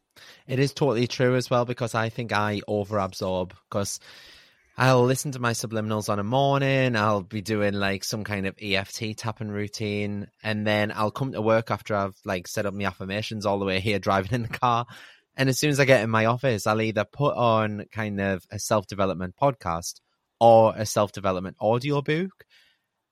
[0.48, 4.00] It is totally true as well because I think I over absorb because
[4.78, 6.96] I'll listen to my subliminals on a morning.
[6.96, 11.42] I'll be doing like some kind of EFT tapping routine, and then I'll come to
[11.42, 14.48] work after I've like set up my affirmations all the way here, driving in the
[14.48, 14.86] car.
[15.36, 18.46] And as soon as I get in my office, I'll either put on kind of
[18.52, 20.00] a self development podcast
[20.40, 22.46] or a self development audio book.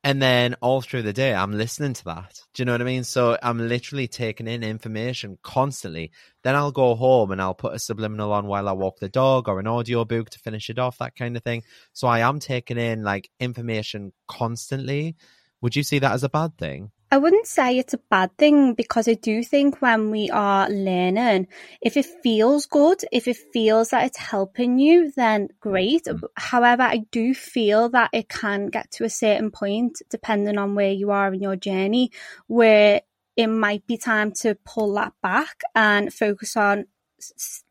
[0.08, 2.40] And then all through the day, I'm listening to that.
[2.54, 3.04] Do you know what I mean?
[3.04, 6.14] So I'm literally taking in information constantly.
[6.44, 9.50] Then I'll go home and I'll put a subliminal on while I walk the dog
[9.50, 11.64] or an audio book to finish it off, that kind of thing.
[11.92, 15.18] So I am taking in like information constantly.
[15.60, 16.92] Would you see that as a bad thing?
[17.10, 21.48] I wouldn't say it's a bad thing because I do think when we are learning,
[21.82, 26.04] if it feels good, if it feels that it's helping you, then great.
[26.06, 26.22] Mm.
[26.36, 30.92] However, I do feel that it can get to a certain point, depending on where
[30.92, 32.12] you are in your journey,
[32.48, 33.02] where
[33.38, 36.86] it might be time to pull that back and focus on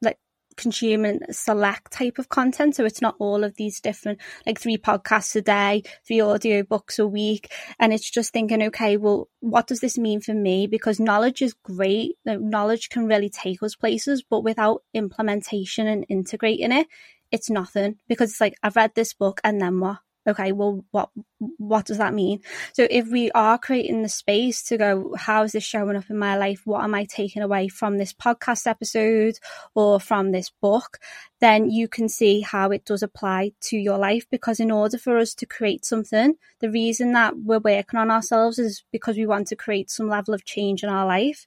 [0.01, 0.19] like
[0.57, 2.77] consuming select type of content.
[2.77, 6.99] So it's not all of these different, like three podcasts a day, three audio books
[6.99, 7.53] a week.
[7.79, 10.67] And it's just thinking, okay, well, what does this mean for me?
[10.67, 12.17] Because knowledge is great.
[12.25, 16.87] Knowledge can really take us places, but without implementation and integrating it,
[17.31, 19.99] it's nothing because it's like, I've read this book and then what?
[20.27, 21.11] Okay, well, what
[21.59, 22.41] what does that mean?
[22.73, 26.19] So if we are creating the space to go, how is this showing up in
[26.19, 26.63] my life?
[26.65, 29.39] What am I taking away from this podcast episode
[29.75, 30.99] or from this book?
[31.41, 34.27] Then you can see how it does apply to your life.
[34.31, 38.59] Because in order for us to create something, the reason that we're working on ourselves
[38.59, 41.47] is because we want to create some level of change in our life.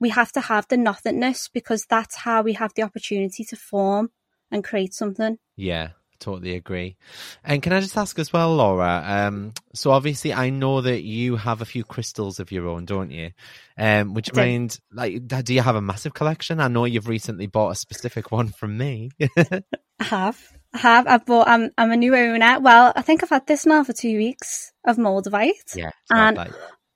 [0.00, 4.10] We have to have the nothingness because that's how we have the opportunity to form
[4.50, 5.38] and create something.
[5.56, 5.90] Yeah,
[6.24, 6.96] totally agree.
[7.44, 9.02] And can I just ask as well, Laura?
[9.06, 13.10] Um, so obviously, I know that you have a few crystals of your own, don't
[13.10, 13.30] you?
[13.76, 16.60] Um, would you mind, like, do you have a massive collection?
[16.60, 19.10] I know you've recently bought a specific one from me.
[19.20, 19.62] I
[20.00, 20.40] have.
[20.72, 21.06] I have.
[21.06, 21.46] I bought.
[21.46, 21.70] I'm.
[21.76, 22.58] I'm a new owner.
[22.60, 25.76] Well, I think I've had this now for two weeks of Moldavite.
[25.76, 25.90] Yeah.
[26.10, 26.38] And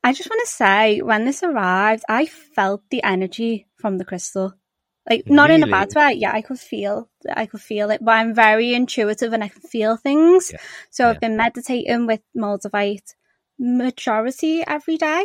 [0.02, 4.54] I just want to say, when this arrived, I felt the energy from the crystal.
[5.08, 6.14] Like not in a bad way.
[6.14, 8.04] Yeah, I could feel, I could feel it.
[8.04, 10.50] But I'm very intuitive and I can feel things.
[10.52, 10.58] Yeah.
[10.90, 11.10] So Yeah.
[11.10, 13.14] I've been meditating with Moldavite
[13.58, 15.24] majority every day.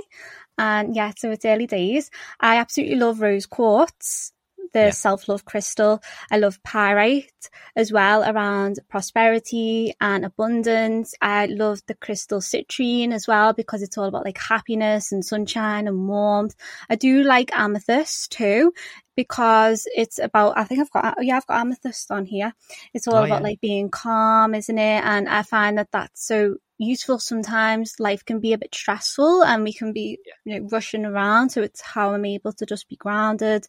[0.57, 2.09] And yeah, so it's early days.
[2.39, 4.31] I absolutely love rose quartz,
[4.73, 4.89] the Yeah.
[4.91, 6.01] self love crystal.
[6.31, 11.15] I love pyrite as well around prosperity and abundance.
[11.21, 15.87] I love the crystal citrine as well because it's all about like happiness and sunshine
[15.87, 16.55] and warmth.
[16.89, 18.73] I do like amethyst too
[19.15, 22.53] because it's about I think I've got yeah I've got amethyst on here.
[22.93, 23.49] It's all Oh, about yeah.
[23.49, 25.03] like being calm, isn't it?
[25.03, 29.63] And I find that that's so useful sometimes life can be a bit stressful and
[29.63, 32.95] we can be you know rushing around so it's how i'm able to just be
[32.97, 33.65] grounded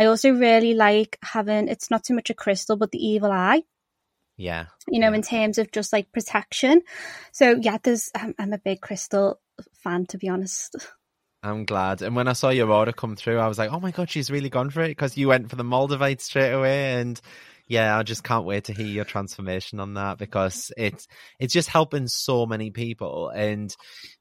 [0.00, 3.62] i also really like having it's not too much a crystal but the evil eye
[4.36, 4.66] Yeah.
[4.88, 5.16] you know Yeah.
[5.16, 6.82] in terms of just like protection
[7.30, 9.38] so yeah there's I'm, I'm a big crystal
[9.84, 10.74] fan to be honest
[11.48, 12.02] I'm glad.
[12.02, 14.30] And when I saw your order come through, I was like, oh my God, she's
[14.30, 16.94] really gone for it because you went for the Moldavite straight away.
[16.94, 17.20] And
[17.66, 21.68] yeah, I just can't wait to hear your transformation on that because it's, it's just
[21.68, 23.28] helping so many people.
[23.28, 23.74] And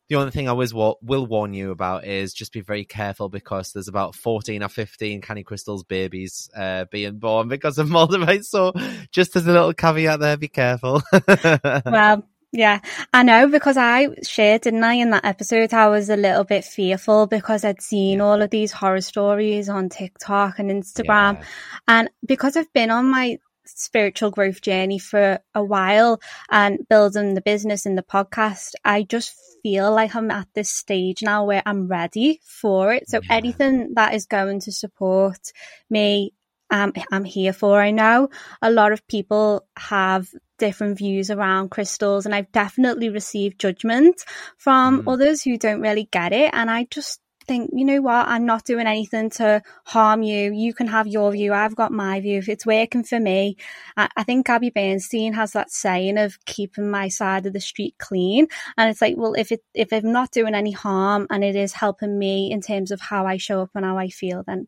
[0.09, 3.29] the only thing I was wa- will warn you about is just be very careful
[3.29, 8.45] because there's about 14 or 15 Canny Crystals babies uh, being born because of Moldavite.
[8.45, 8.73] So
[9.11, 11.01] just as a little caveat there, be careful.
[11.85, 12.23] well
[12.55, 12.79] yeah
[13.13, 16.63] i know because i shared didn't i in that episode i was a little bit
[16.63, 21.43] fearful because i'd seen all of these horror stories on tiktok and instagram Yeah.
[21.87, 27.41] And because I've been on my spiritual growth journey for a while and building the
[27.41, 29.33] business and the podcast, I just
[29.63, 33.09] feel like I'm at this stage now where I'm ready for it.
[33.09, 33.35] So Yeah.
[33.35, 35.51] anything that is going to support
[35.89, 36.33] me,
[36.69, 37.79] um, I'm here for.
[37.81, 38.29] I know
[38.61, 40.27] a lot of people have
[40.57, 44.23] different views around crystals and I've definitely received judgment
[44.57, 45.13] from Mm.
[45.13, 46.51] others who don't really get it.
[46.53, 50.51] And I just think, you know what, I'm not doing anything to harm you.
[50.51, 51.53] You can have your view.
[51.53, 52.39] I've got my view.
[52.39, 53.57] If it's working for me,
[53.95, 57.95] I, I think Gabby Bernstein has that saying of keeping my side of the street
[57.99, 58.47] clean.
[58.77, 61.73] And it's like, well, if it if I'm not doing any harm and it is
[61.73, 64.67] helping me in terms of how I show up and how I feel, then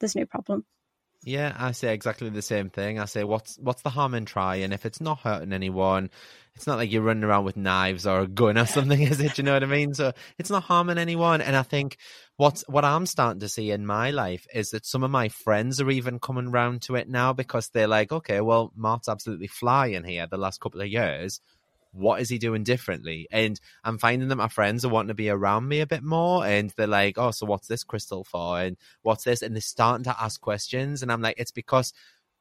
[0.00, 0.64] there's no problem.
[1.28, 2.98] Yeah, I say exactly the same thing.
[2.98, 4.72] I say, what's what's the harm in trying?
[4.72, 6.08] If it's not hurting anyone,
[6.54, 9.36] it's not like you're running around with knives or a gun or something, is it?
[9.36, 9.92] You know what I mean?
[9.92, 11.42] So it's not harming anyone.
[11.42, 11.98] And I think
[12.38, 15.82] what's what I'm starting to see in my life is that some of my friends
[15.82, 20.04] are even coming round to it now because they're like, okay, well, Mart's absolutely flying
[20.04, 21.40] here the last couple of years.
[21.92, 23.26] What is he doing differently?
[23.30, 26.46] And I'm finding that my friends are wanting to be around me a bit more,
[26.46, 29.42] and they're like, "Oh, so what's this crystal for?" And what's this?
[29.42, 31.92] And they're starting to ask questions, and I'm like, it's because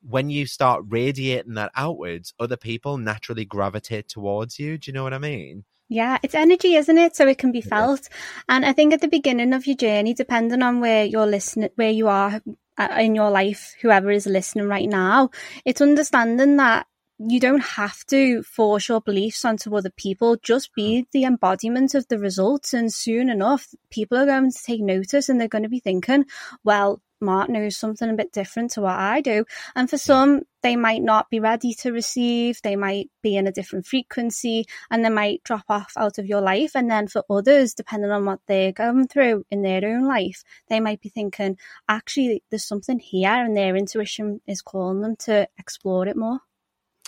[0.01, 4.77] when you start radiating that outwards, other people naturally gravitate towards you.
[4.77, 5.65] Do you know what I mean?
[5.89, 7.15] Yeah, it's energy, isn't it?
[7.15, 8.09] So it can be felt.
[8.49, 11.91] And I think at the beginning of your journey, depending on where you're listening, where
[11.91, 12.41] you are
[12.77, 15.29] uh, in your life, whoever is listening right now,
[15.63, 16.87] it's understanding that
[17.19, 20.37] you don't have to force your beliefs onto other people.
[20.37, 21.05] Just be hmm.
[21.11, 22.73] the embodiment of the results.
[22.73, 26.25] And soon enough, people are going to take notice and they're going to be thinking,
[26.63, 29.45] well, Mart knows something a bit different to what I do.
[29.75, 30.01] And for hmm.
[30.01, 32.61] some, they might not be ready to receive.
[32.61, 36.41] They might be in a different frequency and they might drop off out of your
[36.41, 36.75] life.
[36.75, 40.79] And then for others, depending on what they're going through in their own life, they
[40.79, 41.57] might be thinking,
[41.89, 46.41] actually, there's something here and their intuition is calling them to explore it more.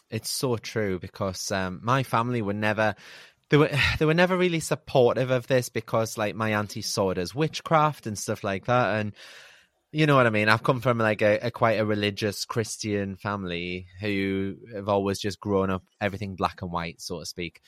[0.10, 2.96] It's so true because um, my family were never
[3.50, 7.18] they were they were never really supportive of this because like my auntie saw it
[7.18, 9.14] as witchcraft and stuff like that and
[9.92, 10.50] you know what I mean.
[10.50, 15.40] I've come from like a, a quite a religious Christian family who have always just
[15.40, 17.62] grown up everything black and white, so to speak.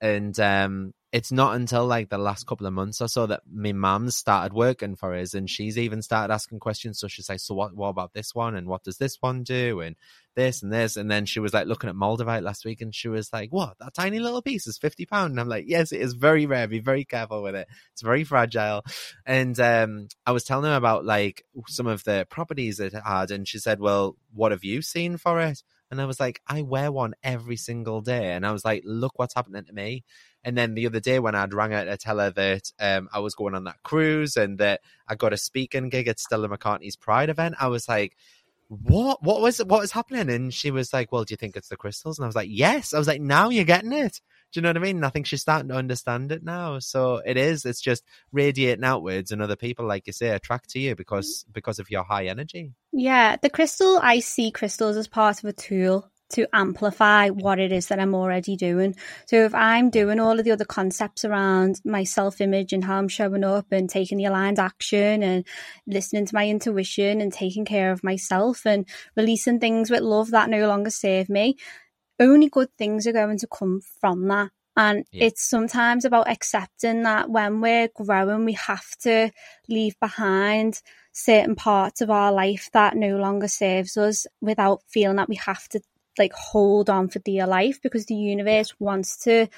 [0.00, 3.72] And um, it's not until like the last couple of months or so that my
[3.72, 6.98] mum started working for us, and she's even started asking questions.
[7.00, 7.74] So she's like, "So what?
[7.74, 8.54] What about this one?
[8.54, 9.80] And what does this one do?
[9.80, 9.96] And
[10.36, 13.08] this and this?" And then she was like looking at Moldavite last week, and she
[13.08, 13.78] was like, "What?
[13.80, 16.68] That tiny little piece is fifty pound?" And I'm like, "Yes, it is very rare.
[16.68, 17.68] Be very careful with it.
[17.92, 18.84] It's very fragile."
[19.24, 23.48] And um, I was telling her about like some of the properties it had, and
[23.48, 26.92] she said, "Well, what have you seen for it?" And I was like, "I wear
[26.92, 30.04] one every single day," and I was like, "Look what's happening to me."
[30.44, 33.18] And then the other day when I'd rang her to tell her that um, I
[33.18, 36.96] was going on that cruise and that I got a speaking gig at Stella McCartney's
[36.96, 38.16] Pride event, I was like,
[38.68, 39.22] "What?
[39.22, 41.76] What was what was happening?" And she was like, "Well, do you think it's the
[41.76, 44.20] crystals?" And I was like, "Yes." I was like, "Now you're getting it."
[44.50, 45.04] Do you know what I mean?
[45.04, 46.78] I think she's starting to understand it now.
[46.78, 47.66] So it is.
[47.66, 51.78] It's just radiating outwards, and other people, like you say, attract to you because because
[51.78, 52.72] of your high energy.
[52.92, 57.72] Yeah, the crystal, I see crystals as part of a tool to amplify what it
[57.72, 58.94] is that I'm already doing.
[59.26, 62.98] So if I'm doing all of the other concepts around my self image and how
[62.98, 65.46] I'm showing up and taking the aligned action and
[65.86, 70.50] listening to my intuition and taking care of myself and releasing things with love that
[70.50, 71.56] no longer serve me,
[72.20, 74.50] only good things are going to come from that.
[74.76, 75.24] And yeah.
[75.24, 79.32] it's sometimes about accepting that when we're growing, we have to
[79.68, 80.80] leave behind
[81.12, 85.68] certain parts of our life that no longer serves us without feeling that we have
[85.70, 85.80] to
[86.18, 89.48] like hold on for dear life because the universe wants to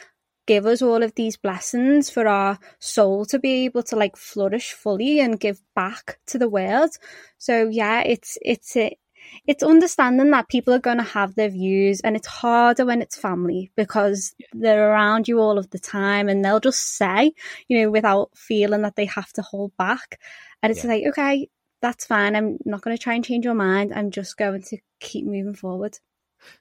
[0.46, 4.72] give us all of these blessings for our soul to be able to like flourish
[4.72, 6.90] fully and give back to the world.
[7.38, 8.98] So yeah, it's it's it,
[9.46, 13.16] it's understanding that people are going to have their views and it's harder when it's
[13.16, 17.32] family because they're around you all of the time and they'll just say,
[17.68, 20.20] you know, without feeling that they have to hold back.
[20.62, 20.90] And it's yeah.
[20.90, 21.48] like, okay,
[21.80, 22.36] that's fine.
[22.36, 23.92] I'm not going to try and change your mind.
[23.94, 25.98] I'm just going to keep moving forward.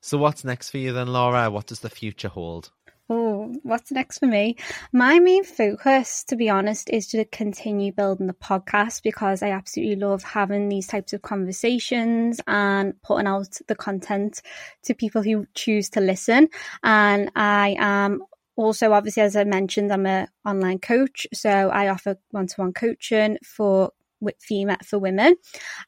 [0.02, 1.50] So, what's next for you then, Laura?
[1.50, 2.72] What does the future hold?
[3.12, 4.56] Oh, what's next for me?
[4.94, 9.96] My main focus, to be honest, is to continue building the podcast because I absolutely
[9.96, 14.44] love having these types of conversations and putting out the content
[14.84, 16.50] to people who choose to listen.
[16.84, 18.22] And I am
[18.56, 23.92] also, obviously, as I mentioned, I'm an online coach, so I offer one-to-one coaching for
[24.40, 25.36] female for women.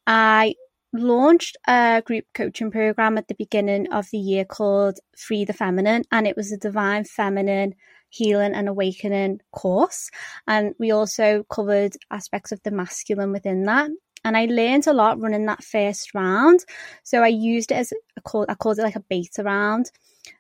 [0.08, 0.56] I
[0.94, 6.04] launched a group coaching program at the beginning of the year called Free the Feminine,
[6.12, 7.76] and it was a divine feminine
[8.10, 10.10] healing and awakening course.
[10.48, 13.90] And we also covered aspects of the masculine within that.
[14.24, 16.60] And I learned a lot running that first round.
[17.04, 19.92] So I used it as a call, I called it like a beta round.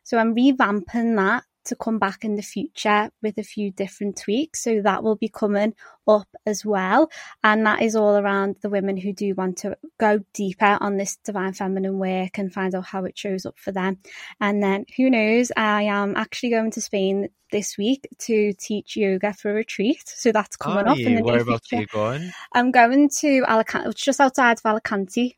[0.04, 4.64] So I'm revamping that to come back in the future with a few different tweaks.
[4.64, 5.74] So that will be coming
[6.08, 7.10] up as well.
[7.44, 11.18] And that is all around the women who do want to go deeper on this
[11.24, 14.00] divine feminine work and find out how it shows up for them.
[14.40, 19.34] And then who knows, I am actually going to Spain this week to teach yoga
[19.34, 20.04] for a retreat.
[20.06, 21.08] So that's coming are up you?
[21.08, 21.76] in the Where near future.
[21.76, 22.32] Are you going?
[22.54, 25.38] I'm going to Alicante, it's just outside of Alicante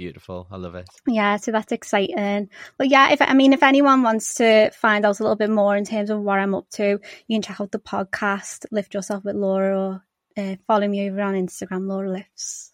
[0.00, 0.46] beautiful.
[0.50, 0.88] I love it.
[1.06, 2.48] Yeah, so that's exciting.
[2.78, 5.76] But yeah, if I mean, if anyone wants to find out a little bit more
[5.76, 6.98] in terms of what I'm up to,
[7.28, 10.04] you can check out the podcast, Lift Yourself with Laura, or
[10.38, 12.72] uh, follow me over on Instagram, Laura Lifts.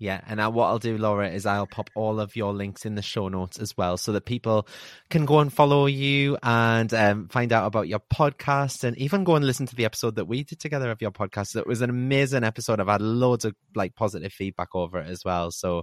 [0.00, 3.02] Yeah, and what I'll do, Laura, is I'll pop all of your links in the
[3.02, 4.68] show notes as well, so that people
[5.10, 9.34] can go and follow you and um, find out about your podcast, and even go
[9.34, 11.56] and listen to the episode that we did together of your podcast.
[11.56, 12.78] It was an amazing episode.
[12.78, 15.50] I've had loads of like positive feedback over it as well.
[15.50, 15.82] So,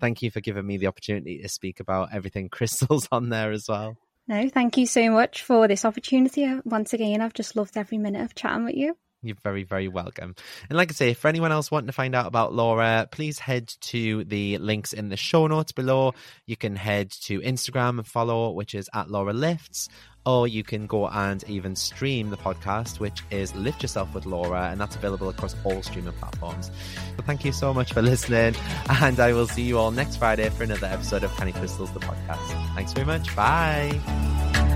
[0.00, 3.66] thank you for giving me the opportunity to speak about everything crystals on there as
[3.68, 3.96] well.
[4.28, 6.48] No, thank you so much for this opportunity.
[6.64, 8.96] Once again, I've just loved every minute of chatting with you.
[9.22, 10.34] You're very, very welcome.
[10.68, 13.68] And like I say, for anyone else wanting to find out about Laura, please head
[13.80, 16.14] to the links in the show notes below.
[16.46, 19.88] You can head to Instagram and follow, which is at Laura Lifts,
[20.26, 24.68] or you can go and even stream the podcast, which is Lift Yourself with Laura,
[24.70, 26.70] and that's available across all streaming platforms.
[27.16, 28.54] So thank you so much for listening,
[29.00, 32.00] and I will see you all next Friday for another episode of Canny Crystals, the
[32.00, 32.74] podcast.
[32.74, 33.34] Thanks very much.
[33.34, 34.75] Bye.